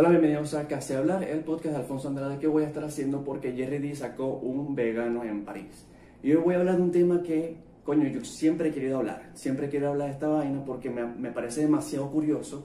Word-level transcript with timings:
Hola, 0.00 0.08
bienvenidos 0.08 0.54
a 0.54 0.66
Casi 0.66 0.94
Hablar, 0.94 1.22
el 1.24 1.40
podcast 1.40 1.74
de 1.74 1.82
Alfonso 1.82 2.08
Andrade 2.08 2.38
que 2.38 2.46
voy 2.46 2.62
a 2.62 2.66
estar 2.66 2.82
haciendo 2.82 3.22
porque 3.22 3.52
Jerry 3.52 3.80
D 3.80 3.94
sacó 3.94 4.28
un 4.28 4.74
vegano 4.74 5.24
en 5.24 5.44
París. 5.44 5.86
Y 6.22 6.32
hoy 6.32 6.42
voy 6.42 6.54
a 6.54 6.60
hablar 6.60 6.76
de 6.76 6.82
un 6.84 6.90
tema 6.90 7.22
que, 7.22 7.58
coño, 7.84 8.08
yo 8.08 8.24
siempre 8.24 8.70
he 8.70 8.72
querido 8.72 8.96
hablar. 8.96 9.28
Siempre 9.34 9.66
he 9.66 9.68
querido 9.68 9.90
hablar 9.90 10.08
de 10.08 10.14
esta 10.14 10.28
vaina 10.28 10.64
porque 10.64 10.88
me, 10.88 11.04
me 11.04 11.32
parece 11.32 11.60
demasiado 11.60 12.10
curioso. 12.10 12.64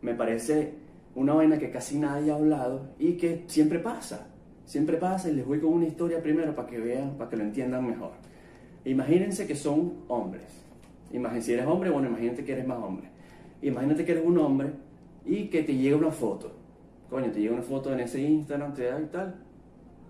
Me 0.00 0.14
parece 0.14 0.74
una 1.16 1.34
vaina 1.34 1.58
que 1.58 1.72
casi 1.72 1.98
nadie 1.98 2.30
ha 2.30 2.36
hablado 2.36 2.90
y 3.00 3.14
que 3.14 3.42
siempre 3.48 3.80
pasa. 3.80 4.28
Siempre 4.64 4.96
pasa 4.96 5.28
y 5.28 5.32
les 5.32 5.44
voy 5.44 5.58
con 5.58 5.72
una 5.72 5.86
historia 5.86 6.22
primero 6.22 6.54
para 6.54 6.68
que 6.68 6.78
vean, 6.78 7.18
para 7.18 7.28
que 7.28 7.36
lo 7.36 7.42
entiendan 7.42 7.84
mejor. 7.84 8.12
Imagínense 8.84 9.44
que 9.44 9.56
son 9.56 10.04
hombres. 10.06 10.44
Imagínense, 11.12 11.46
si 11.46 11.52
eres 11.54 11.66
hombre, 11.66 11.90
bueno, 11.90 12.06
imagínate 12.06 12.44
que 12.44 12.52
eres 12.52 12.68
más 12.68 12.78
hombre. 12.78 13.08
Imagínate 13.60 14.04
que 14.04 14.12
eres 14.12 14.24
un 14.24 14.38
hombre 14.38 14.70
y 15.24 15.48
que 15.48 15.64
te 15.64 15.74
llega 15.74 15.96
una 15.96 16.12
foto. 16.12 16.59
Coño, 17.10 17.32
te 17.32 17.40
llega 17.40 17.54
una 17.54 17.62
foto 17.62 17.92
en 17.92 18.00
ese 18.00 18.22
Instagram, 18.22 18.72
te 18.72 18.84
da 18.84 19.00
y 19.00 19.06
tal. 19.06 19.34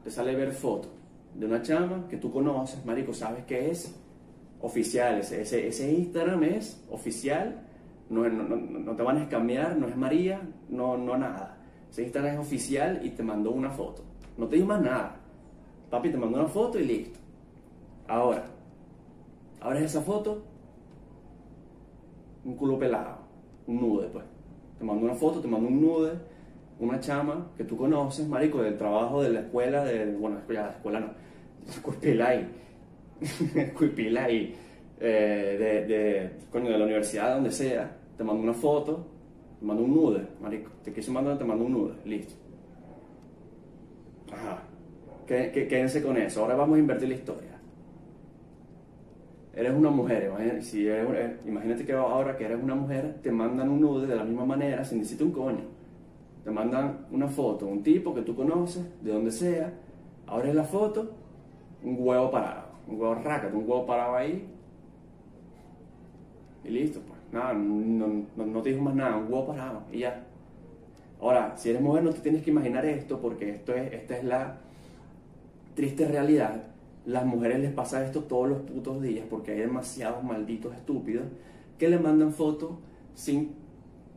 Te 0.04 0.10
sale 0.10 0.36
ver 0.36 0.52
foto 0.52 0.88
de 1.34 1.46
una 1.46 1.62
chama 1.62 2.06
que 2.08 2.16
tú 2.18 2.30
conoces, 2.30 2.84
marico, 2.84 3.14
sabes 3.14 3.44
que 3.44 3.70
es 3.70 3.98
oficial. 4.60 5.18
Ese, 5.18 5.40
ese, 5.40 5.92
Instagram 5.92 6.42
es 6.44 6.84
oficial. 6.90 7.66
No, 8.10 8.28
no, 8.28 8.42
no, 8.56 8.96
te 8.96 9.02
van 9.02 9.16
a 9.16 9.22
escamear, 9.22 9.76
no 9.76 9.88
es 9.88 9.96
María, 9.96 10.42
no, 10.68 10.98
no 10.98 11.16
nada. 11.16 11.56
Ese 11.90 12.02
Instagram 12.02 12.34
es 12.34 12.40
oficial 12.40 13.00
y 13.02 13.10
te 13.10 13.22
mandó 13.22 13.50
una 13.52 13.70
foto. 13.70 14.02
No 14.36 14.46
te 14.46 14.56
digo 14.56 14.68
más 14.68 14.82
nada. 14.82 15.16
Papi 15.88 16.10
te 16.10 16.18
mandó 16.18 16.38
una 16.38 16.48
foto 16.48 16.78
y 16.78 16.84
listo. 16.84 17.18
Ahora, 18.06 18.44
ahora 19.60 19.78
es 19.78 19.86
esa 19.86 20.02
foto, 20.02 20.42
un 22.44 22.56
culo 22.56 22.78
pelado, 22.78 23.18
un 23.66 23.80
nude, 23.80 24.08
pues 24.08 24.24
te 24.78 24.84
mando 24.84 25.04
una 25.04 25.14
foto, 25.14 25.40
te 25.40 25.46
mando 25.46 25.68
un 25.68 25.80
nude, 25.80 26.12
una 26.80 27.00
chama 27.00 27.50
que 27.56 27.64
tú 27.64 27.76
conoces, 27.76 28.26
marico, 28.26 28.62
del 28.62 28.76
trabajo 28.76 29.22
de 29.22 29.30
la 29.30 29.40
escuela, 29.40 29.84
de, 29.84 30.16
bueno, 30.16 30.38
ya 30.48 30.62
la 30.62 30.70
escuela 30.70 31.00
no, 31.00 31.08
Cuipilay, 31.82 32.48
Cuipilay, 33.76 34.54
eh, 34.98 35.56
de, 35.58 35.94
de, 35.94 36.30
coño, 36.50 36.70
de 36.70 36.78
la 36.78 36.84
universidad, 36.84 37.34
donde 37.34 37.52
sea, 37.52 37.96
te 38.16 38.24
mando 38.24 38.42
una 38.42 38.54
foto, 38.54 39.06
te 39.58 39.64
mando 39.64 39.84
un 39.84 39.94
nude, 39.94 40.26
marico, 40.40 40.70
te 40.82 40.92
quise 40.92 41.10
mandar, 41.10 41.38
te 41.38 41.44
mando 41.44 41.64
un 41.64 41.72
nude, 41.72 41.94
listo. 42.04 42.34
Ajá, 44.32 44.62
quédense 45.26 46.02
con 46.02 46.16
eso, 46.16 46.42
ahora 46.42 46.54
vamos 46.54 46.76
a 46.76 46.80
invertir 46.80 47.08
la 47.08 47.14
historia 47.14 47.60
eres 49.54 49.72
una 49.74 49.90
mujer, 49.90 50.30
imagínate, 50.30 51.36
imagínate 51.46 51.84
que 51.84 51.92
ahora 51.92 52.36
que 52.36 52.44
eres 52.44 52.62
una 52.62 52.74
mujer, 52.74 53.16
te 53.22 53.30
mandan 53.30 53.68
un 53.68 53.80
nude 53.80 54.06
de 54.06 54.16
la 54.16 54.24
misma 54.24 54.44
manera 54.44 54.84
sin 54.84 55.00
decirte 55.00 55.24
un 55.24 55.32
coño. 55.32 55.79
Te 56.44 56.50
mandan 56.50 57.06
una 57.10 57.28
foto, 57.28 57.66
un 57.66 57.82
tipo 57.82 58.14
que 58.14 58.22
tú 58.22 58.34
conoces, 58.34 58.84
de 59.02 59.12
donde 59.12 59.30
sea, 59.30 59.72
ahora 60.26 60.48
es 60.48 60.54
la 60.54 60.64
foto, 60.64 61.10
un 61.82 61.96
huevo 61.98 62.30
parado, 62.30 62.68
un 62.88 63.00
huevo 63.00 63.14
rácate, 63.14 63.54
un 63.54 63.68
huevo 63.68 63.86
parado 63.86 64.16
ahí, 64.16 64.46
y 66.64 66.68
listo, 66.70 67.00
pues. 67.00 67.18
Nada, 67.32 67.52
no, 67.52 68.24
no, 68.36 68.62
te 68.62 68.70
dijo 68.70 68.82
más 68.82 68.94
nada, 68.94 69.16
un 69.16 69.32
huevo 69.32 69.46
parado, 69.46 69.82
y 69.92 70.00
ya. 70.00 70.26
Ahora, 71.20 71.54
si 71.56 71.70
eres 71.70 71.82
mujer 71.82 72.02
no 72.02 72.12
te 72.12 72.20
tienes 72.20 72.42
que 72.42 72.50
imaginar 72.50 72.84
esto, 72.86 73.20
porque 73.20 73.50
esto 73.50 73.74
es, 73.74 73.92
esta 73.92 74.16
es 74.16 74.24
la 74.24 74.56
triste 75.74 76.08
realidad 76.08 76.70
las 77.06 77.24
mujeres 77.24 77.60
les 77.60 77.72
pasa 77.72 78.04
esto 78.04 78.22
todos 78.24 78.48
los 78.48 78.58
putos 78.60 79.00
días 79.00 79.26
porque 79.28 79.52
hay 79.52 79.58
demasiados 79.60 80.22
malditos 80.22 80.74
estúpidos 80.74 81.24
que 81.78 81.88
le 81.88 81.98
mandan 81.98 82.32
fotos 82.32 82.72
sin 83.14 83.52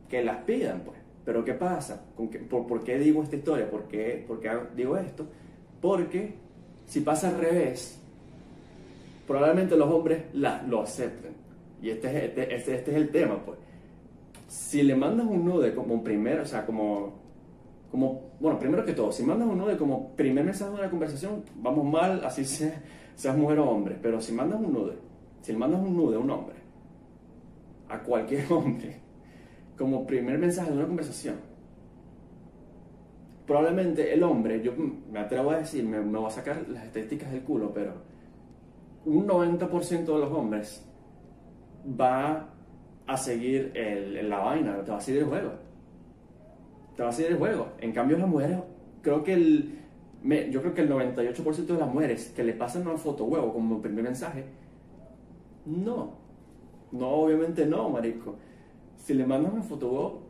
que 0.08 0.22
las 0.22 0.38
pidan, 0.44 0.82
pues. 0.84 0.98
Pero 1.24 1.44
¿qué 1.44 1.54
pasa? 1.54 2.04
¿Con 2.16 2.28
por, 2.28 2.84
qué 2.84 2.98
digo 2.98 3.22
esta 3.22 3.36
historia? 3.36 3.70
¿Por 3.70 3.88
qué, 3.88 4.26
digo 4.76 4.96
esto? 4.96 5.26
Porque 5.80 6.34
si 6.86 7.00
pasa 7.00 7.28
al 7.28 7.38
revés, 7.38 7.98
probablemente 9.26 9.76
los 9.76 9.90
hombres 9.90 10.24
la, 10.34 10.62
lo 10.62 10.82
acepten. 10.82 11.32
Y 11.80 11.90
este 11.90 12.08
es, 12.08 12.24
este, 12.24 12.54
este, 12.54 12.74
este 12.76 12.90
es 12.90 12.96
el 12.96 13.10
tema, 13.10 13.44
pues. 13.44 13.58
Si 14.48 14.82
le 14.82 14.94
mandas 14.94 15.26
un 15.26 15.44
nude 15.44 15.74
como 15.74 16.04
primero, 16.04 16.42
o 16.42 16.46
sea, 16.46 16.64
como 16.66 17.24
como, 17.94 18.22
bueno, 18.40 18.58
primero 18.58 18.84
que 18.84 18.92
todo, 18.92 19.12
si 19.12 19.22
mandas 19.22 19.46
un 19.46 19.56
nude 19.56 19.76
como 19.76 20.16
primer 20.16 20.44
mensaje 20.44 20.72
de 20.72 20.78
una 20.80 20.90
conversación, 20.90 21.44
vamos 21.54 21.84
mal, 21.84 22.24
así 22.24 22.44
seas 23.14 23.36
mujer 23.36 23.60
o 23.60 23.70
hombre, 23.70 23.96
pero 24.02 24.20
si 24.20 24.32
mandas 24.32 24.58
un 24.58 24.72
nude, 24.72 24.94
si 25.42 25.52
le 25.52 25.58
mandas 25.58 25.80
un 25.80 25.96
nude 25.96 26.16
a 26.16 26.18
un 26.18 26.28
hombre, 26.28 26.56
a 27.88 28.00
cualquier 28.00 28.46
hombre, 28.52 28.96
como 29.76 30.06
primer 30.06 30.38
mensaje 30.38 30.70
de 30.70 30.76
una 30.76 30.86
conversación, 30.86 31.36
probablemente 33.46 34.12
el 34.12 34.22
hombre, 34.22 34.62
yo 34.62 34.72
me 34.76 35.18
atrevo 35.18 35.50
a 35.50 35.58
decir, 35.58 35.84
me, 35.84 36.00
voy 36.00 36.26
a 36.26 36.30
sacar 36.30 36.68
las 36.68 36.84
estadísticas 36.84 37.30
del 37.30 37.42
culo, 37.42 37.72
pero 37.72 37.92
un 39.04 39.26
90% 39.26 40.04
de 40.04 40.18
los 40.18 40.32
hombres 40.32 40.86
va 42.00 42.48
a 43.06 43.16
seguir 43.16 43.72
el, 43.74 44.28
la 44.28 44.38
vaina, 44.38 44.82
te 44.82 44.90
va 44.90 44.96
a 44.96 45.00
seguir 45.00 45.22
el 45.22 45.28
juego 45.28 45.64
te 46.96 47.02
va 47.02 47.08
a 47.08 47.12
seguir 47.12 47.32
el 47.32 47.38
juego. 47.38 47.68
En 47.80 47.92
cambio, 47.92 48.18
las 48.18 48.28
mujeres, 48.28 48.58
creo 49.02 49.22
que 49.22 49.34
el, 49.34 49.78
yo 50.50 50.60
creo 50.60 50.74
que 50.74 50.82
el 50.82 50.90
98% 50.90 51.66
de 51.66 51.78
las 51.78 51.92
mujeres 51.92 52.32
que 52.34 52.44
le 52.44 52.52
pasan 52.52 52.86
una 52.86 52.96
foto 52.96 53.24
huevo 53.24 53.52
como 53.52 53.82
primer 53.82 54.04
mensaje, 54.04 54.44
no. 55.66 56.22
No, 56.92 57.08
obviamente 57.08 57.66
no, 57.66 57.88
marico. 57.90 58.36
Si 59.04 59.12
le 59.12 59.26
mandas 59.26 59.52
una 59.52 59.62
foto 59.62 59.90
huevo 59.90 60.22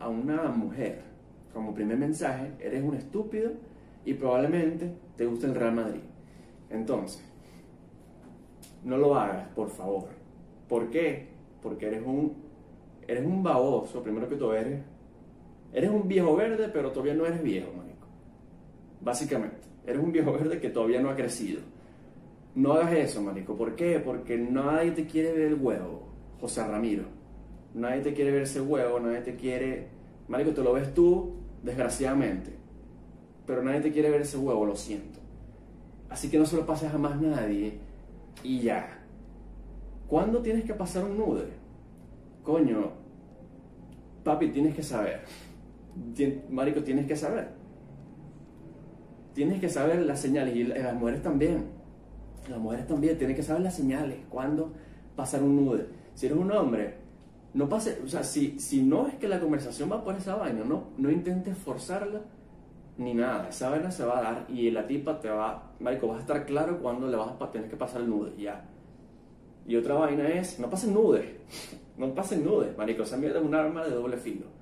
a 0.00 0.08
una 0.08 0.48
mujer 0.48 1.00
como 1.54 1.72
primer 1.72 1.96
mensaje, 1.96 2.50
eres 2.58 2.82
un 2.82 2.96
estúpido 2.96 3.52
y 4.04 4.14
probablemente 4.14 4.92
te 5.16 5.26
guste 5.26 5.46
el 5.46 5.54
Real 5.54 5.76
Madrid. 5.76 6.00
Entonces, 6.68 7.24
no 8.82 8.96
lo 8.96 9.14
hagas, 9.14 9.46
por 9.50 9.70
favor. 9.70 10.08
¿Por 10.68 10.90
qué? 10.90 11.28
Porque 11.62 11.86
eres 11.86 12.02
un, 12.04 12.34
eres 13.06 13.24
un 13.24 13.44
baboso, 13.44 14.02
primero 14.02 14.28
que 14.28 14.34
todo 14.34 14.56
eres 14.56 14.82
Eres 15.72 15.90
un 15.90 16.08
viejo 16.08 16.34
verde, 16.34 16.68
pero 16.72 16.90
todavía 16.90 17.14
no 17.14 17.26
eres 17.26 17.44
viejo, 17.44 17.70
manico. 17.76 18.08
Básicamente, 19.02 19.68
eres 19.86 20.02
un 20.02 20.10
viejo 20.10 20.32
verde 20.32 20.58
que 20.58 20.70
todavía 20.70 21.00
no 21.00 21.10
ha 21.10 21.14
crecido. 21.14 21.60
No 22.56 22.72
hagas 22.72 22.92
eso, 22.92 23.22
manico. 23.22 23.54
¿Por 23.54 23.76
qué? 23.76 24.00
Porque 24.00 24.36
nadie 24.36 24.90
te 24.90 25.06
quiere 25.06 25.32
ver 25.32 25.42
el 25.42 25.54
huevo, 25.54 26.08
José 26.40 26.66
Ramiro. 26.66 27.04
Nadie 27.76 28.00
te 28.00 28.14
quiere 28.14 28.30
ver 28.30 28.42
ese 28.42 28.62
huevo, 28.62 28.98
nadie 28.98 29.20
te 29.20 29.36
quiere... 29.36 29.88
Marico, 30.28 30.52
te 30.52 30.62
lo 30.62 30.72
ves 30.72 30.94
tú, 30.94 31.34
desgraciadamente. 31.62 32.52
Pero 33.46 33.62
nadie 33.62 33.82
te 33.82 33.92
quiere 33.92 34.08
ver 34.08 34.22
ese 34.22 34.38
huevo, 34.38 34.64
lo 34.64 34.74
siento. 34.74 35.20
Así 36.08 36.30
que 36.30 36.38
no 36.38 36.46
se 36.46 36.56
lo 36.56 36.64
pases 36.64 36.94
a 36.94 36.96
más 36.96 37.20
nadie 37.20 37.78
y 38.42 38.60
ya. 38.60 39.04
¿Cuándo 40.08 40.40
tienes 40.40 40.64
que 40.64 40.72
pasar 40.72 41.04
un 41.04 41.18
nude? 41.18 41.48
Coño, 42.42 42.92
papi, 44.24 44.48
tienes 44.52 44.74
que 44.74 44.82
saber. 44.82 45.20
Marico, 46.48 46.82
tienes 46.82 47.06
que 47.06 47.14
saber. 47.14 47.50
Tienes 49.34 49.60
que 49.60 49.68
saber 49.68 49.98
las 50.06 50.18
señales 50.18 50.56
y 50.56 50.64
las 50.64 50.94
mujeres 50.94 51.22
también. 51.22 51.66
Las 52.48 52.58
mujeres 52.58 52.86
también 52.86 53.18
tienen 53.18 53.36
que 53.36 53.42
saber 53.42 53.60
las 53.60 53.74
señales, 53.74 54.16
cuándo 54.30 54.72
pasar 55.14 55.42
un 55.42 55.56
nude. 55.56 55.88
Si 56.14 56.24
eres 56.24 56.38
un 56.38 56.50
hombre, 56.52 57.05
no 57.56 57.68
pase, 57.68 58.00
o 58.04 58.08
sea, 58.08 58.22
si, 58.22 58.60
si 58.60 58.82
no 58.82 59.08
es 59.08 59.14
que 59.14 59.26
la 59.26 59.40
conversación 59.40 59.90
va 59.90 60.04
por 60.04 60.14
esa 60.14 60.36
vaina, 60.36 60.64
no, 60.64 60.84
no 60.96 61.10
intentes 61.10 61.56
forzarla 61.58 62.20
ni 62.98 63.14
nada. 63.14 63.48
Esa 63.48 63.70
vaina 63.70 63.90
se 63.90 64.04
va 64.04 64.18
a 64.18 64.22
dar 64.22 64.46
y 64.48 64.70
la 64.70 64.86
tipa 64.86 65.18
te 65.18 65.28
va, 65.28 65.72
marico, 65.80 66.06
vas 66.06 66.18
a 66.18 66.20
estar 66.20 66.46
claro 66.46 66.78
cuándo 66.80 67.08
le 67.08 67.16
vas 67.16 67.32
a 67.40 67.50
tener 67.50 67.68
que 67.68 67.76
pasar 67.76 68.02
el 68.02 68.10
nude, 68.10 68.32
ya. 68.38 68.64
Y 69.66 69.74
otra 69.74 69.94
vaina 69.94 70.28
es, 70.28 70.60
no 70.60 70.70
pasen 70.70 70.94
nudes, 70.94 71.26
no 71.98 72.14
pasen 72.14 72.44
nudes, 72.44 72.76
marico, 72.78 73.02
esa 73.02 73.16
mierda 73.16 73.40
es 73.40 73.44
un 73.44 73.54
arma 73.54 73.84
de 73.84 73.90
doble 73.90 74.16
filo 74.16 74.56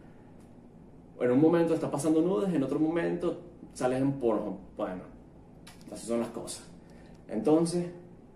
en 1.20 1.30
un 1.30 1.40
momento 1.40 1.74
estás 1.74 1.90
pasando 1.90 2.20
nudes, 2.20 2.52
en 2.52 2.62
otro 2.62 2.78
momento 2.78 3.40
sales 3.72 4.00
en 4.00 4.12
porno. 4.14 4.58
Bueno, 4.76 5.02
así 5.92 6.06
son 6.06 6.20
las 6.20 6.28
cosas. 6.28 6.64
Entonces, 7.28 7.86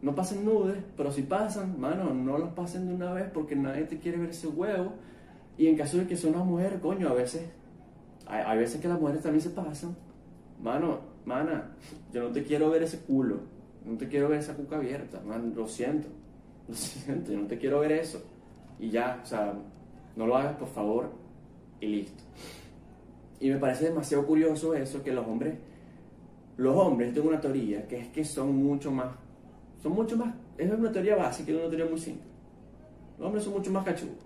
no 0.01 0.15
pasen 0.15 0.45
nudes, 0.45 0.77
pero 0.97 1.11
si 1.11 1.23
pasan, 1.23 1.81
mano, 1.81 2.15
no 2.15 2.39
los 2.39 2.51
pasen 2.51 2.87
de 2.87 2.95
una 2.95 3.13
vez 3.13 3.29
porque 3.33 3.57
nadie 3.57 3.85
te 3.85 3.99
quiere 3.99 4.19
ver 4.19 4.31
ese 4.31 4.47
huevo. 4.47 4.93
Y 5.57 5.67
en 5.67 5.77
caso 5.77 5.99
de 5.99 6.07
que 6.07 6.17
sea 6.17 6.31
una 6.31 6.45
mujer, 6.45 6.79
coño, 6.81 7.09
a 7.09 7.15
veces, 7.15 7.43
hay, 8.27 8.59
veces 8.59 8.81
que 8.81 8.87
las 8.87 9.01
mujeres 9.01 9.23
también 9.23 9.43
se 9.43 9.51
pasan. 9.51 9.97
Mano, 10.63 11.01
mana, 11.25 11.73
yo 12.13 12.23
no 12.23 12.31
te 12.31 12.45
quiero 12.45 12.71
ver 12.71 12.85
ese 12.85 13.01
culo, 13.01 13.41
no 13.85 13.97
te 13.97 14.09
quiero 14.09 14.29
ver 14.29 14.39
esa 14.39 14.55
cuca 14.55 14.77
abierta, 14.77 15.21
man, 15.21 15.53
lo 15.57 15.67
siento, 15.67 16.09
lo 16.69 16.75
siento, 16.75 17.33
yo 17.33 17.41
no 17.41 17.47
te 17.47 17.59
quiero 17.59 17.81
ver 17.81 17.93
eso. 17.93 18.23
Y 18.79 18.91
ya, 18.91 19.21
o 19.23 19.27
sea, 19.27 19.53
no 20.15 20.27
lo 20.27 20.37
hagas 20.37 20.57
por 20.57 20.69
favor 20.69 21.11
y 21.81 21.87
listo. 21.87 22.23
Y 23.41 23.51
me 23.51 23.59
parece 23.59 23.87
demasiado 23.87 24.27
curioso 24.27 24.75
eso 24.75 25.03
que 25.03 25.13
los 25.13 25.27
hombres, 25.27 25.59
los 26.57 26.77
hombres, 26.77 27.13
tengo 27.15 27.29
una 27.29 27.41
teoría, 27.41 27.87
que 27.87 27.99
es 27.99 28.09
que 28.09 28.25
son 28.25 28.57
mucho 28.57 28.91
más, 28.91 29.09
son 29.83 29.93
mucho 29.93 30.17
más, 30.17 30.35
es 30.57 30.71
una 30.71 30.91
teoría 30.91 31.17
básica, 31.17 31.53
es 31.53 31.59
una 31.59 31.69
teoría 31.69 31.87
muy 31.87 31.99
simple. 31.99 32.27
Los 33.19 33.27
hombres 33.27 33.45
son 33.45 33.53
mucho 33.55 33.71
más 33.71 33.85
cachudos. 33.85 34.17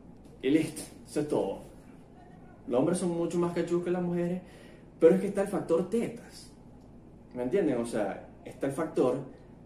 Y 0.43 0.51
listo, 0.51 0.83
eso 1.07 1.21
es 1.21 1.29
todo. 1.29 1.61
Los 2.67 2.79
hombres 2.79 2.99
son 2.99 3.11
mucho 3.11 3.39
más 3.39 3.53
cachus 3.53 3.83
que 3.83 3.91
las 3.91 4.03
mujeres, 4.03 4.41
pero 5.01 5.15
es 5.15 5.21
que 5.21 5.29
está 5.29 5.43
el 5.43 5.49
factor 5.49 5.89
tetas. 5.91 6.53
¿Me 7.35 7.43
entienden? 7.43 7.81
O 7.81 7.87
sea, 7.87 8.29
está 8.45 8.67
el 8.67 8.73
factor 8.73 9.17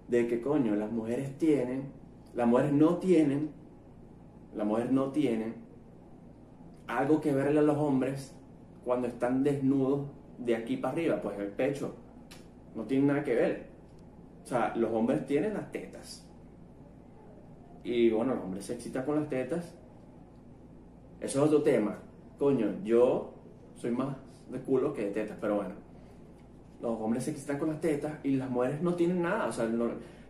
de 0.09 0.27
que, 0.27 0.41
coño, 0.41 0.75
las 0.77 0.91
mujeres 0.91 1.37
tienen, 1.39 1.85
las 2.35 2.47
mujeres 2.47 2.73
no 2.73 2.97
tienen, 2.97 3.51
las 4.55 4.67
mujeres 4.67 4.93
no 4.93 5.11
tienen 5.11 5.55
algo 6.87 7.21
que 7.21 7.33
verle 7.33 7.59
a 7.59 7.63
los 7.63 7.77
hombres 7.77 8.33
cuando 8.85 9.09
están 9.09 9.43
desnudos 9.43 10.07
de 10.39 10.55
aquí 10.55 10.77
para 10.77 10.93
arriba, 10.93 11.21
pues 11.21 11.39
el 11.39 11.49
pecho 11.49 11.95
no 12.75 12.85
tiene 12.85 13.07
nada 13.07 13.25
que 13.25 13.35
ver. 13.35 13.67
O 14.47 14.49
sea, 14.49 14.73
los 14.77 14.93
hombres 14.93 15.27
tienen 15.27 15.55
las 15.55 15.73
tetas. 15.73 16.25
Y 17.83 18.11
bueno, 18.11 18.37
los 18.37 18.45
hombres 18.45 18.65
se 18.65 18.75
excitan 18.75 19.05
con 19.05 19.17
las 19.17 19.29
tetas. 19.29 19.75
Eso 21.21 21.41
es 21.41 21.47
otro 21.49 21.65
tema. 21.65 21.99
Coño, 22.39 22.77
yo 22.85 23.35
soy 23.75 23.91
más 23.91 24.17
de 24.49 24.61
culo 24.61 24.93
que 24.93 25.07
de 25.07 25.11
tetas, 25.11 25.37
pero 25.41 25.57
bueno. 25.57 25.75
Los 26.81 26.93
hombres 27.01 27.25
se 27.25 27.33
excitan 27.33 27.59
con 27.59 27.71
las 27.71 27.81
tetas 27.81 28.21
y 28.23 28.37
las 28.37 28.49
mujeres 28.49 28.81
no 28.83 28.95
tienen 28.95 29.21
nada. 29.21 29.49
O 29.49 29.53
sea, 29.53 29.69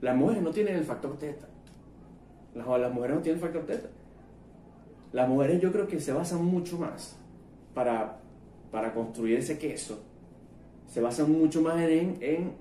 las 0.00 0.16
mujeres 0.16 0.42
no 0.42 0.50
tienen 0.50 0.76
el 0.76 0.84
factor 0.84 1.18
teta. 1.18 1.46
Las, 2.54 2.66
mujeres 2.66 3.16
no 3.16 3.22
tienen 3.22 3.34
el 3.34 3.46
factor 3.46 3.66
teta. 3.66 3.88
Las 5.12 5.28
mujeres 5.28 5.60
yo 5.60 5.70
creo 5.72 5.86
que 5.86 6.00
se 6.00 6.14
basan 6.14 6.42
mucho 6.42 6.78
más 6.78 7.18
para, 7.74 8.18
para 8.70 8.94
construir 8.94 9.40
ese 9.40 9.58
queso. 9.58 10.02
Se 10.86 11.02
basan 11.02 11.30
mucho 11.30 11.60
más 11.60 11.78
en, 11.82 12.16
en, 12.22 12.52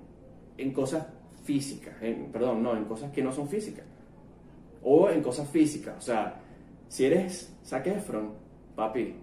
en 0.58 0.72
cosas 0.74 1.15
físicas. 1.46 1.94
En, 2.02 2.32
perdón, 2.32 2.62
no, 2.62 2.76
en 2.76 2.84
cosas 2.84 3.12
que 3.12 3.22
no 3.22 3.32
son 3.32 3.48
físicas. 3.48 3.84
O 4.82 5.08
en 5.08 5.22
cosas 5.22 5.48
físicas. 5.48 5.94
O 5.96 6.00
sea, 6.00 6.40
si 6.88 7.04
eres 7.06 7.56
Zac 7.64 7.86
Efron, 7.86 8.32
papi, 8.74 9.14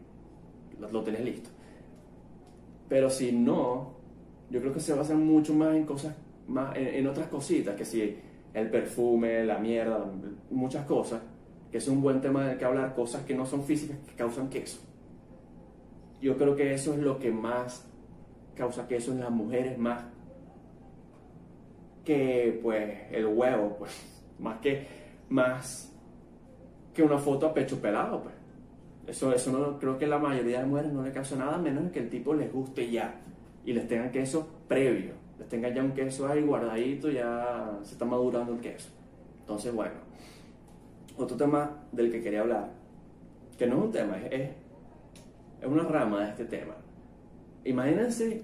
lo, 0.80 0.92
lo 0.92 1.04
tenés 1.04 1.24
listo. 1.24 1.50
Pero 2.88 3.10
si 3.10 3.32
no, 3.32 3.94
yo 4.50 4.62
creo 4.62 4.74
que 4.74 4.80
se 4.80 4.94
basan 4.94 5.26
mucho 5.26 5.54
más 5.54 5.76
en 5.76 5.86
cosas, 5.86 6.16
más 6.48 6.76
en, 6.76 7.08
otras 7.08 7.28
cositas, 7.28 7.76
que 7.76 7.86
si 7.86 8.18
el 8.54 8.70
perfume, 8.70 9.44
la 9.44 9.58
mierda, 9.58 10.06
muchas 10.52 10.86
cosas, 10.86 11.22
que 11.72 11.80
es 11.80 11.88
un 11.88 12.02
buen 12.02 12.22
tema 12.22 12.48
de 12.48 12.58
que 12.58 12.66
hablar, 12.66 12.94
cosas 12.94 13.24
que 13.24 13.34
no 13.34 13.46
son 13.46 13.64
físicas 13.64 13.98
que 14.08 14.14
causan 14.14 14.50
queso. 14.50 14.80
Yo 16.22 16.38
creo 16.38 16.56
que 16.56 16.74
eso 16.74 16.94
es 16.94 17.00
lo 17.00 17.18
que 17.18 17.32
más 17.32 17.86
causa 18.56 18.88
queso 18.88 19.12
en 19.12 19.22
las 19.22 19.32
mujeres, 19.32 19.78
más 19.78 20.04
que 22.04 22.60
pues 22.62 23.12
el 23.12 23.26
huevo, 23.26 23.76
pues, 23.78 23.92
más 24.40 24.60
que 24.60 24.86
más 25.30 25.92
que 26.94 27.04
una 27.04 27.18
foto 27.18 27.48
a 27.48 27.54
pecho 27.54 27.82
pelado, 27.82 28.22
pues. 28.24 28.36
Eso, 29.08 29.34
eso 29.34 29.52
no 29.52 29.80
creo 29.80 29.98
que 29.98 30.08
la 30.08 30.18
mayoría 30.18 30.60
de 30.60 30.66
mujeres 30.66 30.94
no 30.94 31.04
le 31.04 31.12
causa 31.12 31.36
nada 31.36 31.58
menos 31.58 31.92
que 31.92 32.00
el 32.00 32.10
tipo 32.10 32.34
les 32.34 32.52
guste 32.52 32.90
ya 32.90 33.20
y 33.66 33.74
les 33.74 33.88
tengan 33.88 34.12
queso 34.12 34.48
previo, 34.68 35.14
les 35.38 35.50
tengan 35.50 35.74
ya 35.74 35.84
un 35.84 35.92
queso 35.92 36.28
ahí 36.28 36.42
guardadito, 36.42 37.10
ya 37.10 37.80
se 37.82 37.94
está 37.94 38.06
madurando 38.06 38.54
el 38.54 38.60
queso. 38.62 38.90
Entonces, 39.42 39.74
bueno, 39.74 39.96
otro 41.18 41.36
tema 41.36 41.84
del 41.92 42.12
que 42.12 42.22
quería 42.22 42.42
hablar, 42.42 42.70
que 43.58 43.68
no 43.68 43.78
es 43.78 43.84
un 43.84 43.92
tema, 43.92 44.18
es, 44.18 44.52
es 45.62 45.68
una 45.68 45.84
rama 45.84 46.24
de 46.24 46.30
este 46.30 46.46
tema. 46.46 46.76
Imagínense 47.66 48.44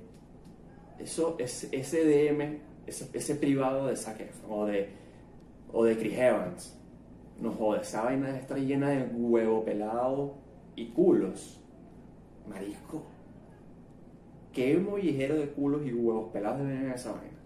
eso, 1.00 1.38
ese, 1.40 1.70
ese 1.72 2.04
DM, 2.04 2.60
ese, 2.90 3.36
privado 3.36 3.88
de 3.88 3.96
Zac 3.96 4.20
o 4.50 4.66
de, 4.66 4.90
o 5.72 5.84
de 5.86 5.98
Chris 5.98 6.18
Evans. 6.18 6.78
No 7.40 7.52
joder, 7.54 7.82
esa 7.82 8.04
vaina 8.04 8.38
está 8.38 8.58
llena 8.58 8.90
de 8.90 9.04
huevo 9.14 9.64
pelado 9.64 10.36
y 10.76 10.90
culos. 10.90 11.62
Marisco 12.48 13.04
qué 14.54 14.78
mollejero 14.78 15.38
de 15.38 15.50
culos 15.50 15.86
y 15.86 15.94
huevos 15.94 16.32
pelados 16.32 16.60
deben 16.60 16.84
en 16.84 16.92
esa 16.92 17.12
vaina. 17.12 17.38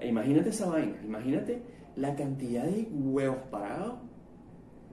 Imagínate 0.00 0.50
esa 0.50 0.66
vaina, 0.66 0.96
imagínate 1.04 1.62
la 1.96 2.14
cantidad 2.14 2.64
de 2.64 2.88
huevos 2.92 3.38
parados 3.50 3.94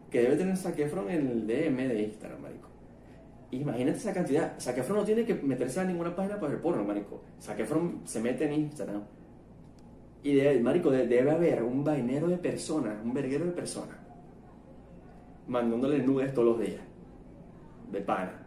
que 0.10 0.22
debe 0.22 0.36
tener 0.36 0.56
Zac 0.56 0.80
en 0.80 1.28
el 1.28 1.48
DM 1.48 1.88
de 1.88 2.04
Instagram, 2.04 2.42
marico. 2.42 2.70
Imagínate 3.52 3.98
esa 3.98 4.14
cantidad. 4.14 4.60
Zac 4.60 4.90
no 4.90 5.04
tiene 5.04 5.26
que 5.26 5.36
meterse 5.36 5.80
a 5.80 5.84
ninguna 5.84 6.16
página 6.16 6.40
para 6.40 6.54
ver 6.54 6.62
porno, 6.62 6.84
marico. 6.84 7.22
Zac 7.42 7.60
se 8.06 8.22
mete 8.22 8.46
en 8.46 8.54
Instagram. 8.54 9.04
Y, 10.24 10.36
de, 10.36 10.60
marico, 10.62 10.90
debe 10.90 11.30
haber 11.30 11.64
un 11.64 11.84
vainero 11.84 12.28
de 12.28 12.38
personas, 12.38 12.96
un 13.04 13.14
verguero 13.14 13.46
de 13.46 13.52
personas, 13.52 13.98
mandándole 15.48 16.00
nudes 16.00 16.34
todos 16.34 16.58
los 16.58 16.60
días. 16.66 16.82
De 17.92 18.00
pana. 18.00 18.46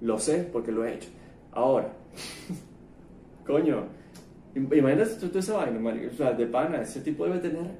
Lo 0.00 0.18
sé 0.18 0.48
porque 0.52 0.72
lo 0.72 0.84
he 0.84 0.94
hecho. 0.94 1.08
Ahora, 1.52 1.92
coño, 3.46 3.84
imagínate 4.54 5.28
tú, 5.28 5.38
esa 5.38 5.56
vaina, 5.56 5.78
marico. 5.78 6.08
O 6.12 6.16
sea, 6.16 6.32
de 6.32 6.46
pana, 6.46 6.82
ese 6.82 7.00
tipo 7.00 7.24
debe 7.24 7.38
tener 7.38 7.70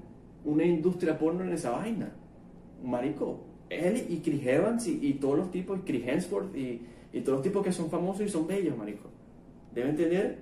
una 0.45 0.65
industria 0.65 1.19
porno 1.19 1.43
en 1.43 1.53
esa 1.53 1.71
vaina. 1.71 2.12
Marico, 2.85 3.41
él 3.69 4.06
y 4.09 4.19
Chris 4.19 4.47
Evans 4.47 4.87
y, 4.87 5.15
todos 5.15 5.37
los 5.37 5.50
tipos, 5.50 5.81
Chris 5.85 6.06
Hemsworth 6.06 6.56
y, 6.56 6.83
y, 7.12 7.21
todos 7.23 7.38
los 7.38 7.43
tipos 7.43 7.65
que 7.65 7.73
son 7.73 7.91
famosos 7.91 8.23
y 8.23 8.29
son 8.29 8.47
bellos, 8.47 8.77
marico. 8.77 9.09
Deben 9.75 9.97
tener, 9.97 10.38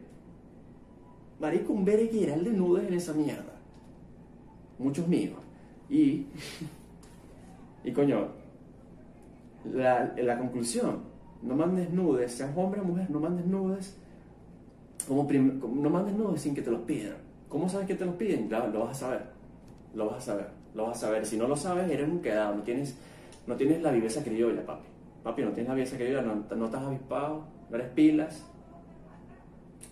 marico, 1.41 1.73
un 1.73 1.85
berenjeral 1.85 2.45
de 2.45 2.53
nudes 2.53 2.87
en 2.87 2.95
esa 2.95 3.13
mierda. 3.13 3.53
Muchos 4.79 5.09
míos. 5.09 5.39
Y, 5.89 6.27
y 7.85 7.93
coño, 7.93 8.29
la, 9.73 10.15
la 10.17 10.39
conclusión 10.39 11.11
no 11.43 11.57
mandes 11.57 11.91
nudes, 11.91 12.33
seas 12.33 12.57
hombre 12.57 12.81
o 12.81 12.85
mujer, 12.85 13.11
no 13.11 13.19
mandes 13.21 13.47
nudes, 13.47 13.97
como, 15.09 15.27
no 15.27 15.91
mandes 15.91 16.15
nudes 16.15 16.43
sin 16.43 16.55
que 16.55 16.63
te 16.63 16.71
los 16.71 16.83
pidan. 16.83 17.17
¿Cómo 17.49 17.69
sabes 17.69 17.87
que 17.87 17.95
te 17.95 18.05
los 18.05 18.15
piden? 18.15 18.49
Lo 18.51 18.81
vas 18.81 18.91
a 18.91 18.95
saber, 18.95 19.23
lo 19.95 20.07
vas 20.07 20.19
a 20.19 20.21
saber, 20.21 20.49
lo 20.75 20.87
vas 20.87 20.99
a 20.99 21.01
saber. 21.01 21.27
Si 21.27 21.37
no 21.37 21.49
lo 21.49 21.57
sabes, 21.57 21.91
eres 21.91 22.09
un 22.09 22.21
quedado, 22.21 22.55
no 22.55 22.63
tienes, 22.63 22.97
no 23.47 23.57
tienes 23.57 23.83
la 23.83 23.91
viveza 23.91 24.23
criolla, 24.23 24.65
papi. 24.65 24.87
Papi, 25.25 25.43
no 25.43 25.51
tienes 25.51 25.69
la 25.69 25.75
viveza 25.75 25.97
criolla, 25.97 26.23
no, 26.23 26.57
no 26.57 26.67
estás 26.67 26.83
avispado, 26.83 27.45
no 27.69 27.77
eres 27.77 27.89
pilas. 27.89 28.47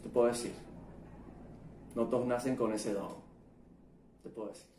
Te 0.03 0.09
puedo 0.09 0.29
decir, 0.29 0.53
no 1.99 2.07
todos 2.07 2.29
nacen 2.29 2.55
con 2.55 2.73
ese 2.73 2.95
don. 2.95 3.17
Te 4.23 4.29
puedo 4.29 4.51
decir. 4.51 4.78